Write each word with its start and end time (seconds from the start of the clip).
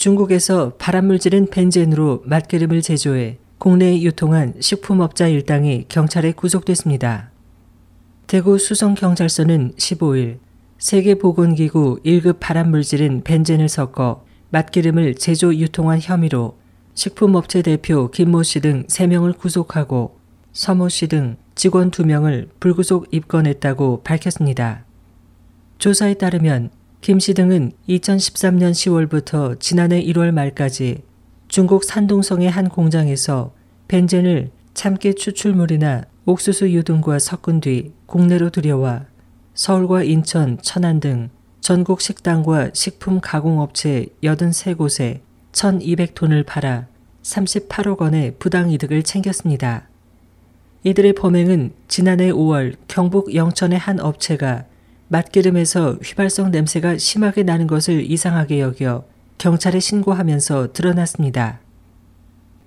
중국에서 0.00 0.72
발암물질인 0.78 1.48
벤젠으로 1.50 2.22
맛기름을 2.24 2.80
제조해 2.80 3.36
국내에 3.58 4.00
유통한 4.00 4.54
식품업자 4.58 5.28
일당이 5.28 5.84
경찰에 5.90 6.32
구속됐습니다. 6.32 7.30
대구 8.26 8.56
수성경찰서는 8.56 9.72
15일 9.76 10.38
세계보건기구 10.78 12.00
1급 12.02 12.38
발암물질인 12.40 13.24
벤젠을 13.24 13.68
섞어 13.68 14.24
맛기름을 14.48 15.16
제조 15.16 15.54
유통한 15.54 15.98
혐의로 16.00 16.56
식품업체 16.94 17.60
대표 17.60 18.10
김모 18.10 18.42
씨 18.42 18.60
등 18.60 18.86
3명을 18.86 19.36
구속하고 19.36 20.16
서모 20.54 20.88
씨 20.88 21.08
등 21.08 21.36
직원 21.54 21.90
2명을 21.90 22.48
불구속 22.58 23.08
입건했다고 23.10 24.00
밝혔습니다. 24.02 24.86
조사에 25.76 26.14
따르면 26.14 26.70
김씨 27.00 27.32
등은 27.32 27.72
2013년 27.88 28.72
10월부터 28.72 29.58
지난해 29.58 30.02
1월 30.04 30.32
말까지 30.32 31.02
중국 31.48 31.82
산둥성의 31.82 32.50
한 32.50 32.68
공장에서 32.68 33.54
벤젠을 33.88 34.50
참깨 34.74 35.14
추출물이나 35.14 36.04
옥수수 36.26 36.70
유등과 36.70 37.18
섞은 37.18 37.60
뒤 37.60 37.92
국내로 38.04 38.50
들여와 38.50 39.06
서울과 39.54 40.02
인천, 40.02 40.58
천안 40.60 41.00
등 41.00 41.30
전국 41.60 42.02
식당과 42.02 42.70
식품 42.74 43.20
가공업체 43.20 44.06
83곳에 44.22 45.20
1200톤을 45.52 46.44
팔아 46.44 46.86
38억 47.22 48.00
원의 48.00 48.34
부당 48.38 48.70
이득을 48.70 49.04
챙겼습니다. 49.04 49.88
이들의 50.84 51.14
범행은 51.14 51.72
지난해 51.88 52.30
5월 52.30 52.76
경북 52.88 53.34
영천의 53.34 53.78
한 53.78 54.00
업체가 54.00 54.66
맛기름에서 55.10 55.98
휘발성 56.04 56.52
냄새가 56.52 56.96
심하게 56.98 57.42
나는 57.42 57.66
것을 57.66 58.08
이상하게 58.08 58.60
여겨 58.60 59.04
경찰에 59.38 59.80
신고하면서 59.80 60.72
드러났습니다. 60.72 61.58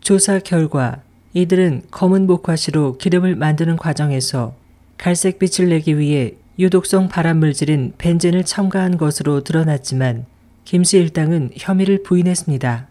조사 0.00 0.40
결과 0.40 1.02
이들은 1.34 1.82
검은 1.92 2.26
목화시로 2.26 2.98
기름을 2.98 3.36
만드는 3.36 3.76
과정에서 3.76 4.56
갈색빛을 4.98 5.68
내기 5.68 5.98
위해 5.98 6.34
유독성 6.58 7.08
발암물질인 7.08 7.94
벤젠을 7.98 8.44
첨가한 8.44 8.98
것으로 8.98 9.44
드러났지만 9.44 10.26
김씨 10.64 10.98
일당은 10.98 11.50
혐의를 11.56 12.02
부인했습니다. 12.02 12.88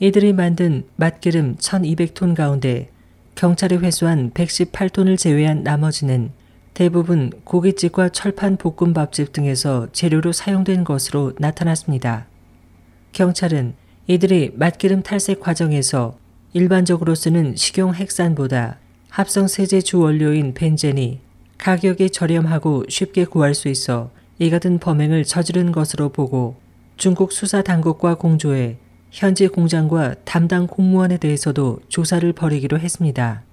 이들이 0.00 0.32
만든 0.32 0.84
맛기름 0.96 1.56
1200톤 1.56 2.34
가운데 2.34 2.90
경찰이 3.36 3.76
회수한 3.76 4.32
118톤을 4.32 5.16
제외한 5.16 5.62
나머지는 5.62 6.32
대부분 6.76 7.32
고깃집과 7.44 8.10
철판 8.10 8.58
볶음밥집 8.58 9.32
등에서 9.32 9.88
재료로 9.92 10.32
사용된 10.32 10.84
것으로 10.84 11.32
나타났습니다. 11.38 12.26
경찰은 13.12 13.72
이들이 14.06 14.52
맛기름 14.56 15.02
탈색 15.02 15.40
과정에서 15.40 16.18
일반적으로 16.52 17.14
쓰는 17.14 17.56
식용 17.56 17.94
핵산보다 17.94 18.76
합성 19.08 19.48
세제 19.48 19.80
주 19.80 20.00
원료인 20.00 20.52
벤젠이 20.52 21.20
가격이 21.56 22.10
저렴하고 22.10 22.84
쉽게 22.90 23.24
구할 23.24 23.54
수 23.54 23.68
있어 23.70 24.10
이 24.38 24.50
같은 24.50 24.78
범행을 24.78 25.24
저지른 25.24 25.72
것으로 25.72 26.10
보고 26.10 26.56
중국 26.98 27.32
수사 27.32 27.62
당국과 27.62 28.16
공조해 28.16 28.76
현지 29.10 29.48
공장과 29.48 30.16
담당 30.26 30.66
공무원에 30.66 31.16
대해서도 31.16 31.80
조사를 31.88 32.30
벌이기로 32.34 32.78
했습니다. 32.78 33.45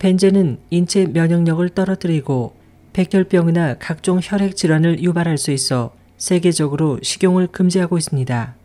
벤젠은 0.00 0.58
인체 0.70 1.04
면역력을 1.04 1.68
떨어뜨리고 1.68 2.56
백혈병이나 2.94 3.76
각종 3.78 4.18
혈액 4.20 4.56
질환을 4.56 5.02
유발할 5.02 5.36
수 5.36 5.50
있어 5.50 5.94
세계적으로 6.16 6.98
식용을 7.02 7.48
금지하고 7.48 7.98
있습니다. 7.98 8.56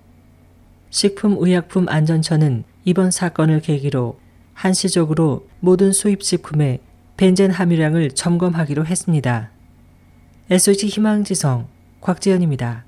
식품의약품안전처는 0.89 2.64
이번 2.86 3.11
사건을 3.11 3.59
계기로 3.59 4.17
한시적으로 4.53 5.45
모든 5.59 5.92
수입식품에 5.92 6.80
벤젠 7.17 7.52
함유량을 7.52 8.11
점검하기로 8.11 8.86
했습니다. 8.86 9.52
SOH 10.49 10.87
희망지성 10.87 11.67
곽지연입니다. 11.99 12.85